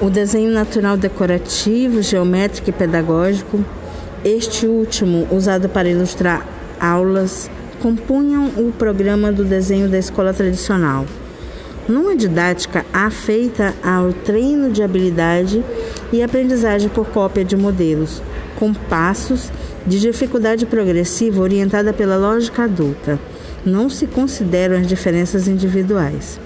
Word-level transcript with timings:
o 0.00 0.10
desenho 0.10 0.50
natural 0.50 0.96
decorativo, 0.96 2.02
geométrico 2.02 2.68
e 2.68 2.72
pedagógico, 2.72 3.64
este 4.24 4.66
último 4.66 5.26
usado 5.30 5.68
para 5.68 5.88
ilustrar 5.88 6.46
aulas, 6.78 7.50
compunham 7.80 8.50
o 8.56 8.72
programa 8.72 9.32
do 9.32 9.44
desenho 9.44 9.88
da 9.88 9.98
escola 9.98 10.34
tradicional. 10.34 11.06
Numa 11.88 12.16
didática 12.16 12.84
afeita 12.92 13.72
ao 13.82 14.12
treino 14.12 14.70
de 14.70 14.82
habilidade 14.82 15.64
e 16.12 16.22
aprendizagem 16.22 16.88
por 16.88 17.06
cópia 17.06 17.44
de 17.44 17.56
modelos, 17.56 18.20
com 18.58 18.74
passos 18.74 19.50
de 19.86 20.00
dificuldade 20.00 20.66
progressiva 20.66 21.40
orientada 21.40 21.92
pela 21.92 22.16
lógica 22.16 22.64
adulta. 22.64 23.18
Não 23.64 23.88
se 23.88 24.06
consideram 24.06 24.76
as 24.76 24.86
diferenças 24.86 25.46
individuais. 25.48 26.38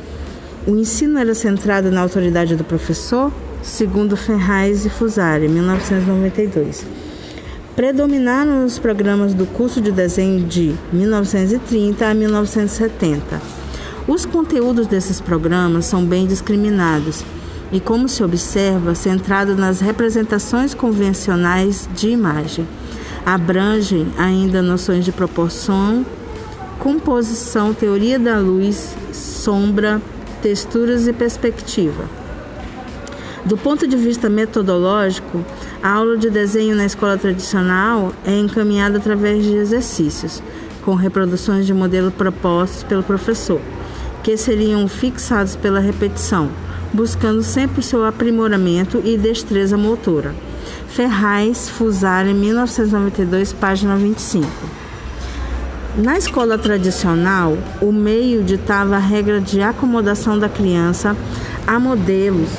O 0.67 0.77
ensino 0.77 1.19
era 1.19 1.35
centrado 1.35 1.91
na 1.91 2.03
autoridade 2.03 2.55
do 2.55 2.65
professor, 2.65 3.33
segundo 3.63 4.17
Ferraz 4.17 4.85
e 4.85 4.91
Fusari, 4.91 5.49
1992. 5.49 6.87
Predominaram 7.77 8.65
os 8.65 8.79
programas 8.79 9.33
do 9.33 9.47
curso 9.47 9.81
de 9.81 9.93
desenho 9.93 10.45
de 10.45 10.75
1930 10.93 12.07
a 12.07 12.15
1970. 12.15 13.41
Os 14.09 14.27
conteúdos 14.27 14.87
desses 14.87 15.21
programas 15.21 15.87
são 15.87 16.05
bem 16.05 16.27
discriminados 16.27 17.25
e, 17.73 17.79
como 17.79 18.09
se 18.09 18.23
observa, 18.23 18.95
centrados 18.95 19.57
nas 19.57 19.81
representações 19.81 20.75
convencionais 20.75 21.89
de 21.95 22.09
imagem. 22.09 22.67
Abrangem 23.25 24.09
ainda 24.19 24.61
noções 24.61 25.05
de 25.05 25.13
proporção, 25.13 26.05
composição, 26.79 27.73
teoria 27.73 28.19
da 28.19 28.39
luz, 28.39 28.97
sombra, 29.13 30.03
texturas 30.43 31.07
e 31.07 31.13
perspectiva. 31.13 32.20
Do 33.45 33.57
ponto 33.57 33.87
de 33.87 33.97
vista 33.97 34.29
metodológico, 34.29 35.43
a 35.83 35.91
aula 35.93 36.19
de 36.19 36.29
desenho 36.29 36.77
na 36.77 36.85
escola 36.85 37.17
tradicional 37.17 38.13
é 38.27 38.39
encaminhada 38.39 38.99
através 38.99 39.43
de 39.43 39.55
exercícios, 39.57 40.43
com 40.85 40.95
reproduções 40.95 41.67
de 41.67 41.73
modelos 41.73 42.13
propostos 42.13 42.83
pelo 42.83 43.03
professor, 43.03 43.59
que 44.23 44.37
seriam 44.37 44.87
fixados 44.87 45.57
pela 45.57 45.81
repetição, 45.81 46.51
buscando 46.93 47.43
sempre 47.43 47.83
seu 47.83 48.05
aprimoramento 48.05 49.01
e 49.03 49.17
destreza 49.17 49.77
motora. 49.77 50.35
Ferraz, 50.89 51.71
Fusari, 51.71 52.35
1992, 52.35 53.55
página 53.55 53.97
25. 53.97 54.47
Na 55.97 56.19
escola 56.19 56.59
tradicional, 56.59 57.57
o 57.81 57.91
meio 57.91 58.43
ditava 58.43 58.97
a 58.97 59.01
regra 59.01 59.41
de 59.41 59.63
acomodação 59.63 60.39
da 60.39 60.49
criança 60.49 61.17
a 61.67 61.79
modelos 61.79 62.51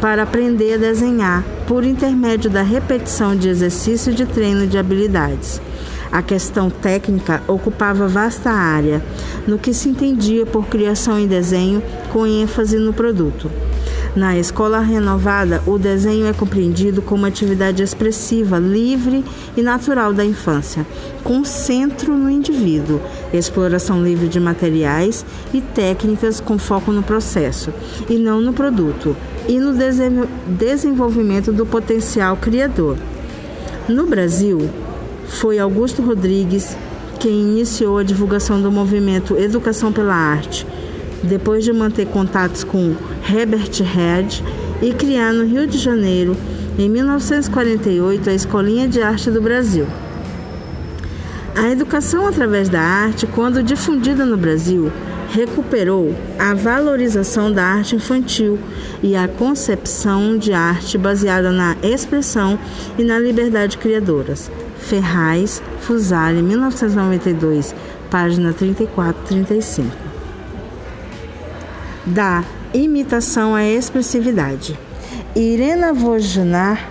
para 0.00 0.22
aprender 0.22 0.74
a 0.74 0.78
desenhar 0.78 1.44
por 1.66 1.84
intermédio 1.84 2.50
da 2.50 2.62
repetição 2.62 3.36
de 3.36 3.48
exercício 3.48 4.12
de 4.12 4.24
treino 4.24 4.66
de 4.66 4.78
habilidades. 4.78 5.60
A 6.10 6.22
questão 6.22 6.68
técnica 6.68 7.42
ocupava 7.46 8.08
vasta 8.08 8.50
área, 8.50 9.00
no 9.46 9.58
que 9.58 9.72
se 9.72 9.88
entendia 9.88 10.44
por 10.44 10.66
criação 10.66 11.20
e 11.20 11.26
desenho 11.26 11.82
com 12.12 12.26
ênfase 12.26 12.78
no 12.78 12.92
produto. 12.92 13.50
Na 14.14 14.36
escola 14.36 14.80
renovada, 14.80 15.62
o 15.64 15.78
desenho 15.78 16.26
é 16.26 16.32
compreendido 16.32 17.00
como 17.00 17.26
atividade 17.26 17.80
expressiva, 17.80 18.58
livre 18.58 19.24
e 19.56 19.62
natural 19.62 20.12
da 20.12 20.24
infância, 20.24 20.84
com 21.22 21.44
centro 21.44 22.16
no 22.16 22.28
indivíduo, 22.28 23.00
exploração 23.32 24.02
livre 24.02 24.26
de 24.26 24.40
materiais 24.40 25.24
e 25.54 25.60
técnicas 25.60 26.40
com 26.40 26.58
foco 26.58 26.90
no 26.90 27.04
processo 27.04 27.72
e 28.08 28.16
não 28.16 28.40
no 28.40 28.52
produto, 28.52 29.16
e 29.48 29.60
no 29.60 29.72
desenvolvimento 30.48 31.52
do 31.52 31.64
potencial 31.64 32.36
criador. 32.36 32.96
No 33.88 34.06
Brasil, 34.06 34.68
foi 35.28 35.60
Augusto 35.60 36.02
Rodrigues 36.02 36.76
quem 37.20 37.32
iniciou 37.32 37.98
a 37.98 38.02
divulgação 38.02 38.60
do 38.60 38.72
movimento 38.72 39.36
Educação 39.36 39.92
pela 39.92 40.14
Arte 40.14 40.66
depois 41.22 41.64
de 41.64 41.72
manter 41.72 42.06
contatos 42.06 42.64
com 42.64 42.94
Herbert 43.32 43.82
Red 43.82 44.42
e 44.82 44.92
criar 44.92 45.32
no 45.32 45.44
Rio 45.44 45.66
de 45.66 45.78
Janeiro, 45.78 46.36
em 46.78 46.88
1948, 46.88 48.30
a 48.30 48.34
Escolinha 48.34 48.88
de 48.88 49.00
Arte 49.00 49.30
do 49.30 49.40
Brasil. 49.40 49.86
A 51.54 51.70
educação 51.70 52.26
através 52.26 52.68
da 52.68 52.80
arte, 52.80 53.26
quando 53.26 53.62
difundida 53.62 54.24
no 54.24 54.36
Brasil, 54.36 54.90
recuperou 55.30 56.14
a 56.38 56.54
valorização 56.54 57.52
da 57.52 57.64
arte 57.64 57.96
infantil 57.96 58.58
e 59.02 59.14
a 59.14 59.28
concepção 59.28 60.36
de 60.36 60.52
arte 60.52 60.96
baseada 60.98 61.50
na 61.50 61.76
expressão 61.82 62.58
e 62.98 63.04
na 63.04 63.18
liberdade 63.18 63.78
criadoras. 63.78 64.50
Ferraz, 64.78 65.62
Fusari, 65.80 66.42
1992, 66.42 67.74
página 68.10 68.52
34 68.52 69.22
35 69.24 70.10
da 72.06 72.42
imitação 72.72 73.54
à 73.54 73.64
expressividade. 73.64 74.78
Irena 75.34 75.92
Wojnar, 75.92 76.88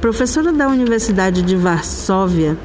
professora 0.00 0.52
da 0.52 0.68
Universidade 0.68 1.42
de 1.42 1.56
Varsóvia, 1.56 2.56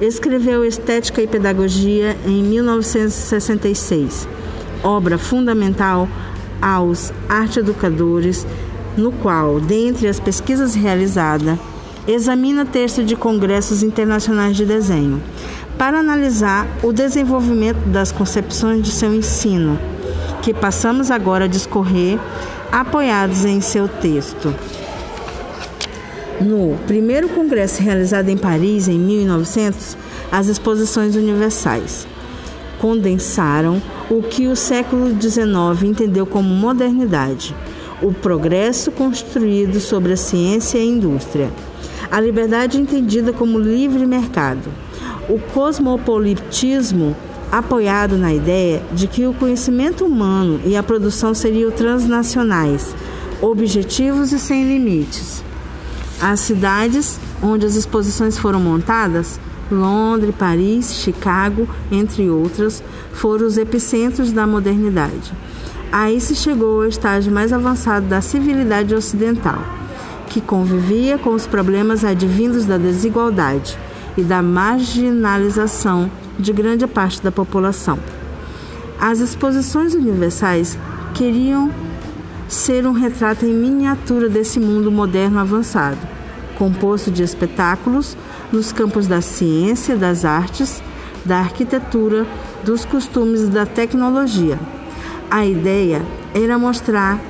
escreveu 0.00 0.64
Estética 0.64 1.22
e 1.22 1.26
Pedagogia 1.26 2.16
em 2.24 2.42
1966, 2.42 4.28
obra 4.82 5.18
fundamental 5.18 6.08
aos 6.60 7.12
arte-educadores, 7.28 8.46
no 8.96 9.12
qual, 9.12 9.60
dentre 9.60 10.08
as 10.08 10.18
pesquisas 10.18 10.74
realizadas, 10.74 11.58
examina 12.06 12.64
texto 12.64 13.04
de 13.04 13.14
congressos 13.14 13.82
internacionais 13.82 14.56
de 14.56 14.64
desenho, 14.64 15.22
para 15.76 16.00
analisar 16.00 16.66
o 16.82 16.92
desenvolvimento 16.92 17.88
das 17.88 18.10
concepções 18.10 18.82
de 18.82 18.90
seu 18.90 19.14
ensino 19.14 19.78
que 20.42 20.54
passamos 20.54 21.10
agora 21.10 21.44
a 21.44 21.48
discorrer, 21.48 22.18
apoiados 22.70 23.44
em 23.44 23.60
seu 23.60 23.88
texto. 23.88 24.54
No 26.40 26.76
primeiro 26.86 27.28
congresso 27.28 27.82
realizado 27.82 28.28
em 28.28 28.36
Paris 28.36 28.86
em 28.86 28.98
1900, 28.98 29.96
as 30.30 30.46
exposições 30.46 31.16
universais 31.16 32.06
condensaram 32.78 33.82
o 34.08 34.22
que 34.22 34.46
o 34.46 34.54
século 34.54 35.10
XIX 35.20 35.82
entendeu 35.82 36.24
como 36.24 36.48
modernidade, 36.48 37.54
o 38.00 38.12
progresso 38.12 38.92
construído 38.92 39.80
sobre 39.80 40.12
a 40.12 40.16
ciência 40.16 40.78
e 40.78 40.82
a 40.82 40.84
indústria, 40.84 41.50
a 42.10 42.20
liberdade 42.20 42.80
entendida 42.80 43.32
como 43.32 43.58
livre 43.58 44.06
mercado, 44.06 44.70
o 45.28 45.38
cosmopolitismo 45.52 47.16
apoiado 47.50 48.16
na 48.16 48.32
ideia 48.32 48.82
de 48.92 49.06
que 49.06 49.26
o 49.26 49.34
conhecimento 49.34 50.04
humano 50.04 50.60
e 50.64 50.76
a 50.76 50.82
produção 50.82 51.34
seriam 51.34 51.70
transnacionais, 51.70 52.94
objetivos 53.40 54.32
e 54.32 54.38
sem 54.38 54.68
limites. 54.68 55.42
As 56.20 56.40
cidades 56.40 57.18
onde 57.42 57.64
as 57.64 57.74
exposições 57.74 58.36
foram 58.36 58.60
montadas, 58.60 59.40
Londres, 59.70 60.34
Paris, 60.36 60.94
Chicago, 60.94 61.68
entre 61.90 62.28
outras, 62.28 62.82
foram 63.12 63.46
os 63.46 63.58
epicentros 63.58 64.32
da 64.32 64.46
modernidade. 64.46 65.32
Aí 65.92 66.20
se 66.20 66.34
chegou 66.34 66.82
ao 66.82 66.88
estágio 66.88 67.32
mais 67.32 67.52
avançado 67.52 68.06
da 68.06 68.20
civilidade 68.20 68.94
ocidental, 68.94 69.62
que 70.28 70.40
convivia 70.40 71.16
com 71.18 71.30
os 71.30 71.46
problemas 71.46 72.04
advindos 72.04 72.66
da 72.66 72.76
desigualdade 72.76 73.78
e 74.16 74.22
da 74.22 74.42
marginalização 74.42 76.10
de 76.38 76.52
grande 76.52 76.86
parte 76.86 77.22
da 77.22 77.32
população. 77.32 77.98
As 79.00 79.20
exposições 79.20 79.94
universais 79.94 80.78
queriam 81.14 81.70
ser 82.48 82.86
um 82.86 82.92
retrato 82.92 83.44
em 83.44 83.52
miniatura 83.52 84.28
desse 84.28 84.58
mundo 84.58 84.90
moderno 84.90 85.38
avançado, 85.38 85.98
composto 86.56 87.10
de 87.10 87.22
espetáculos 87.22 88.16
nos 88.52 88.72
campos 88.72 89.06
da 89.06 89.20
ciência, 89.20 89.96
das 89.96 90.24
artes, 90.24 90.82
da 91.24 91.38
arquitetura, 91.38 92.26
dos 92.64 92.84
costumes 92.84 93.42
e 93.42 93.46
da 93.46 93.66
tecnologia. 93.66 94.58
A 95.30 95.44
ideia 95.44 96.02
era 96.34 96.58
mostrar 96.58 97.20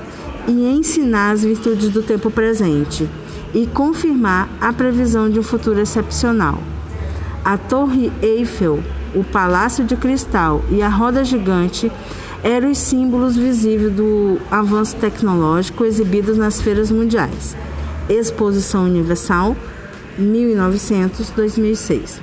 e 0.47 0.67
ensinar 0.67 1.33
as 1.33 1.43
virtudes 1.43 1.91
do 1.91 2.03
tempo 2.03 2.31
presente 2.31 3.09
e 3.53 3.67
confirmar 3.67 4.49
a 4.61 4.73
previsão 4.73 5.29
de 5.29 5.39
um 5.39 5.43
futuro 5.43 5.81
excepcional. 5.81 6.59
A 7.45 7.57
Torre 7.57 8.13
Eiffel 8.23 8.83
o 9.15 9.25
Palácio 9.25 9.85
de 9.85 9.97
Cristal 9.97 10.63
e 10.71 10.83
a 10.83 10.89
Roda 10.89 11.25
Gigante 11.25 11.91
eram 12.43 12.71
os 12.71 12.79
símbolos 12.79 13.37
visíveis 13.37 13.93
do 13.93 14.39
avanço 14.51 14.97
tecnológico 14.97 15.85
exibidos 15.85 16.37
nas 16.37 16.61
feiras 16.61 16.91
mundiais. 16.91 17.57
Exposição 18.09 18.85
Universal, 18.85 19.57
1900-2006. 20.19 22.21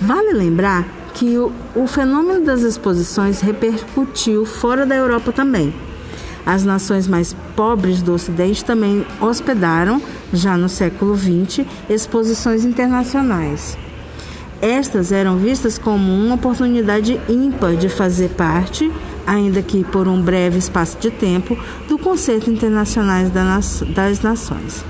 Vale 0.00 0.32
lembrar 0.32 0.86
que 1.14 1.38
o, 1.38 1.52
o 1.74 1.86
fenômeno 1.86 2.44
das 2.44 2.62
exposições 2.62 3.40
repercutiu 3.40 4.46
fora 4.46 4.86
da 4.86 4.94
Europa 4.94 5.32
também. 5.32 5.74
As 6.44 6.64
nações 6.64 7.06
mais 7.06 7.36
pobres 7.54 8.02
do 8.02 8.14
Ocidente 8.14 8.64
também 8.64 9.06
hospedaram, 9.20 10.02
já 10.32 10.56
no 10.56 10.68
século 10.68 11.16
XX, 11.16 11.66
exposições 11.88 12.64
internacionais. 12.64 13.78
Estas 14.62 15.10
eram 15.10 15.38
vistas 15.38 15.78
como 15.78 16.12
uma 16.12 16.34
oportunidade 16.34 17.18
ímpar 17.30 17.76
de 17.76 17.88
fazer 17.88 18.28
parte, 18.30 18.92
ainda 19.26 19.62
que 19.62 19.82
por 19.82 20.06
um 20.06 20.20
breve 20.20 20.58
espaço 20.58 20.98
de 20.98 21.10
tempo, 21.10 21.56
do 21.88 21.96
conceito 21.96 22.50
internacional 22.50 23.24
das 23.94 24.20
nações. 24.20 24.84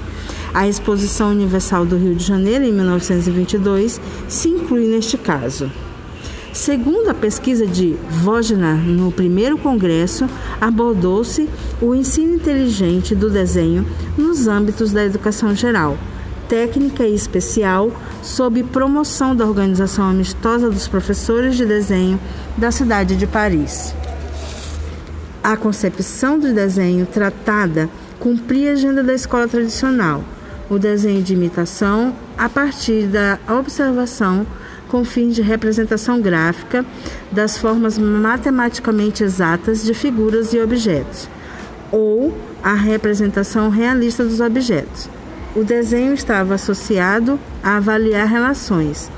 A 0.53 0.67
Exposição 0.67 1.31
Universal 1.31 1.87
do 1.87 1.97
Rio 1.97 2.17
de 2.17 2.25
Janeiro, 2.25 2.65
em 2.65 2.73
1922, 2.73 4.01
se 4.27 4.49
inclui 4.49 4.89
neste 4.89 5.17
caso. 5.17 5.71
Segundo 6.53 7.09
a 7.09 7.15
pesquisa 7.15 7.65
de 7.65 7.95
Vogner 8.11 8.75
no 8.75 9.13
primeiro 9.13 9.57
congresso, 9.57 10.29
abordou-se 10.61 11.49
o 11.81 11.95
ensino 11.95 12.35
inteligente 12.35 13.15
do 13.15 13.31
desenho 13.31 13.87
nos 14.19 14.49
âmbitos 14.49 14.91
da 14.91 15.05
educação 15.05 15.55
geral, 15.55 15.97
técnica 16.51 17.07
e 17.07 17.15
especial, 17.15 17.93
sob 18.25 18.65
promoção 18.65 19.37
da 19.37 19.47
Organização 19.47 20.11
Amistosa 20.11 20.69
dos 20.69 20.89
Professores 20.89 21.57
de 21.57 21.65
Desenho 21.65 22.19
da 22.57 22.73
cidade 22.73 23.15
de 23.15 23.25
Paris. 23.25 23.95
A 25.45 25.57
concepção 25.57 26.41
do 26.41 26.53
desenho 26.53 27.07
tratada 27.07 27.89
cumpria 28.19 28.71
a 28.71 28.73
agenda 28.73 29.01
da 29.01 29.15
escola 29.15 29.47
tradicional, 29.47 30.25
o 30.69 30.77
desenho 30.77 31.23
de 31.23 31.35
imitação 31.35 32.13
a 32.37 32.49
partir 32.49 33.07
da 33.07 33.39
observação 33.49 34.45
com 34.89 35.05
fins 35.05 35.37
de 35.37 35.43
representação 35.43 36.21
gráfica 36.21 36.85
das 37.31 37.57
formas 37.57 37.97
matematicamente 37.97 39.23
exatas 39.23 39.85
de 39.85 39.95
figuras 39.95 40.53
e 40.53 40.61
objetos, 40.61 41.29
ou 41.93 42.37
a 42.61 42.75
representação 42.75 43.71
realista 43.71 44.25
dos 44.25 44.41
objetos. 44.41 45.09
O 45.55 45.65
desenho 45.65 46.15
estava 46.15 46.55
associado 46.55 47.39
a 47.63 47.77
avaliar 47.77 48.27
relações. 48.27 49.11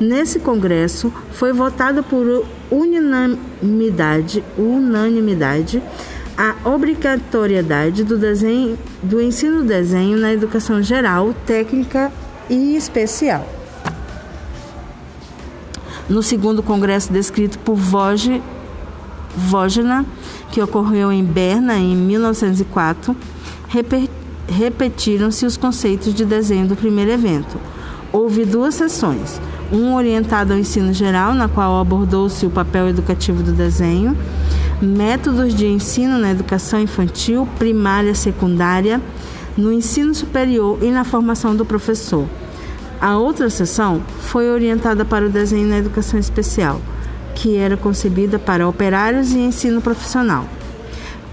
Nesse 0.00 0.38
congresso 0.38 1.12
foi 1.32 1.52
votado 1.52 2.02
por 2.02 2.46
unanimidade, 2.70 4.44
unanimidade 4.56 5.82
a 6.36 6.54
obrigatoriedade 6.68 8.04
do 8.04 8.16
desenho 8.16 8.78
do 9.02 9.20
ensino 9.20 9.62
desenho 9.62 10.16
na 10.16 10.32
educação 10.32 10.82
geral, 10.82 11.34
técnica 11.46 12.10
e 12.48 12.74
especial 12.74 13.46
no 16.08 16.22
segundo 16.22 16.62
congresso 16.62 17.12
descrito 17.12 17.58
por 17.58 17.76
Vogena, 19.34 20.04
que 20.50 20.60
ocorreu 20.60 21.10
em 21.10 21.24
Berna 21.24 21.78
em 21.78 21.96
1904, 21.96 23.16
repetiram-se 24.48 25.46
os 25.46 25.56
conceitos 25.56 26.14
de 26.14 26.24
desenho 26.24 26.66
do 26.66 26.76
primeiro 26.76 27.10
evento. 27.10 27.58
Houve 28.12 28.44
duas 28.44 28.74
sessões, 28.74 29.40
um 29.72 29.94
orientado 29.94 30.52
ao 30.52 30.58
ensino 30.58 30.92
geral, 30.92 31.34
na 31.34 31.48
qual 31.48 31.80
abordou-se 31.80 32.44
o 32.44 32.50
papel 32.50 32.88
educativo 32.88 33.42
do 33.42 33.52
desenho, 33.52 34.16
métodos 34.80 35.54
de 35.54 35.66
ensino 35.66 36.18
na 36.18 36.30
educação 36.30 36.80
infantil, 36.80 37.48
primária, 37.58 38.14
secundária, 38.14 39.00
no 39.56 39.72
ensino 39.72 40.14
superior 40.14 40.78
e 40.82 40.90
na 40.90 41.04
formação 41.04 41.54
do 41.54 41.64
professor. 41.64 42.26
A 43.00 43.16
outra 43.16 43.50
sessão 43.50 44.02
foi 44.20 44.50
orientada 44.50 45.04
para 45.04 45.26
o 45.26 45.30
desenho 45.30 45.68
na 45.68 45.78
educação 45.78 46.18
especial, 46.20 46.80
que 47.34 47.56
era 47.56 47.76
concebida 47.76 48.38
para 48.38 48.68
operários 48.68 49.32
e 49.32 49.38
ensino 49.38 49.80
profissional. 49.80 50.46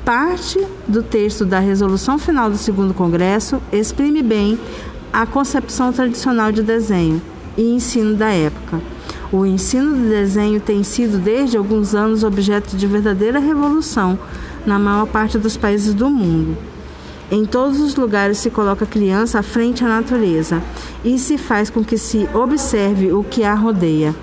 Parte 0.10 0.60
do 0.88 1.04
texto 1.04 1.46
da 1.46 1.60
resolução 1.60 2.18
final 2.18 2.50
do 2.50 2.58
segundo 2.58 2.96
congresso 2.96 3.62
exprime 3.72 4.24
bem 4.24 4.60
a 5.14 5.24
concepção 5.28 5.94
tradicional 5.94 6.52
de 6.52 6.64
desenho 6.64 7.22
e 7.56 7.76
ensino 7.76 8.16
da 8.16 8.30
época. 8.30 8.82
O 9.32 9.46
ensino 9.46 9.96
de 9.96 10.10
desenho 10.10 10.60
tem 10.60 10.84
sido 10.84 11.20
desde 11.20 11.58
alguns 11.58 11.94
anos 11.94 12.24
objeto 12.24 12.76
de 12.76 12.88
verdadeira 12.88 13.38
revolução 13.38 14.18
na 14.66 14.80
maior 14.80 15.06
parte 15.06 15.38
dos 15.38 15.56
países 15.56 15.94
do 15.94 16.10
mundo. 16.10 16.58
Em 17.30 17.46
todos 17.46 17.80
os 17.80 17.96
lugares 17.96 18.40
se 18.40 18.50
coloca 18.50 18.86
a 18.86 18.88
criança 18.88 19.38
à 19.38 19.44
frente 19.44 19.86
à 19.86 19.88
natureza 19.88 20.60
e 21.06 21.20
se 21.20 21.38
faz 21.38 21.70
com 21.70 21.84
que 21.84 22.00
se 22.00 22.28
observe 22.34 23.14
o 23.14 23.24
que 23.24 23.44
a 23.44 23.54
rodeia. 23.54 24.16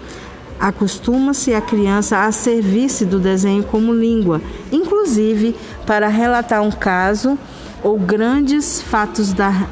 Acostuma-se 0.58 1.52
a 1.52 1.60
criança 1.60 2.24
a 2.24 2.32
servir-se 2.32 3.04
do 3.04 3.18
desenho 3.18 3.62
como 3.64 3.92
língua, 3.92 4.40
inclusive 4.72 5.54
para 5.86 6.08
relatar 6.08 6.62
um 6.62 6.70
caso 6.70 7.38
ou 7.82 7.98
grandes 7.98 8.80
fatos 8.80 9.32
da, 9.32 9.68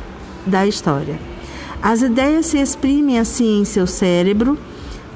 da 0.47 0.67
história. 0.67 1.19
As 1.83 2.03
ideias 2.03 2.47
se 2.47 2.59
exprimem 2.59 3.19
assim 3.19 3.61
em 3.61 3.65
seu 3.65 3.87
cérebro 3.87 4.59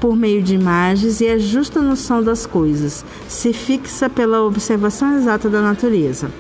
por 0.01 0.17
meio 0.17 0.43
de 0.43 0.55
imagens 0.55 1.21
e 1.21 1.29
a 1.29 1.39
justa 1.39 1.81
noção 1.81 2.23
das 2.23 2.47
coisas 2.47 3.05
se 3.29 3.53
fixa 3.53 4.09
pela 4.09 4.43
observação 4.43 5.17
exata 5.17 5.49
da 5.49 5.61
natureza 5.61 6.31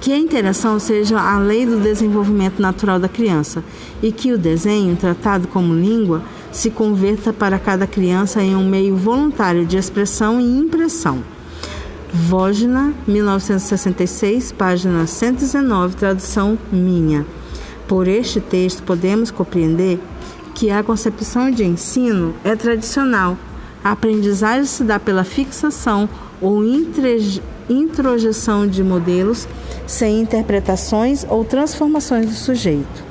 que 0.00 0.12
a 0.12 0.18
interação 0.18 0.78
seja 0.78 1.20
a 1.20 1.38
lei 1.38 1.66
do 1.66 1.78
desenvolvimento 1.78 2.60
natural 2.60 2.98
da 2.98 3.08
criança 3.08 3.62
e 4.02 4.10
que 4.10 4.32
o 4.32 4.38
desenho, 4.38 4.96
tratado 4.96 5.46
como 5.46 5.74
língua, 5.74 6.22
se 6.50 6.70
converta 6.70 7.32
para 7.32 7.58
cada 7.58 7.86
criança 7.86 8.42
em 8.42 8.56
um 8.56 8.66
meio 8.66 8.96
voluntário 8.96 9.66
de 9.66 9.76
expressão 9.76 10.40
e 10.40 10.44
impressão. 10.44 11.22
Vogna, 12.12 12.94
1966, 13.06 14.52
página 14.52 15.06
119, 15.06 15.94
tradução 15.94 16.58
minha. 16.72 17.26
Por 17.86 18.08
este 18.08 18.40
texto, 18.40 18.82
podemos 18.82 19.30
compreender 19.30 20.00
que 20.54 20.70
a 20.70 20.82
concepção 20.82 21.50
de 21.50 21.64
ensino 21.64 22.34
é 22.42 22.56
tradicional. 22.56 23.36
A 23.84 23.92
aprendizagem 23.92 24.64
se 24.64 24.82
dá 24.82 24.98
pela 24.98 25.24
fixação 25.24 26.08
ou 26.40 26.62
introjeção 27.68 28.66
de 28.66 28.82
modelos 28.82 29.46
sem 29.86 30.20
interpretações 30.20 31.26
ou 31.28 31.44
transformações 31.44 32.26
do 32.26 32.34
sujeito. 32.34 33.09